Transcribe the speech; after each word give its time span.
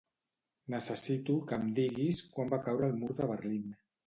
Necessito 0.73 1.35
que 1.51 1.59
em 1.65 1.69
diguis 1.81 2.23
quan 2.33 2.51
va 2.55 2.61
caure 2.71 2.91
el 2.95 2.97
mur 3.05 3.13
de 3.23 3.31
Berlín. 3.35 3.71